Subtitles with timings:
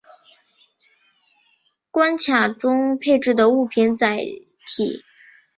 [1.91, 5.03] 关卡中配置的物品载体。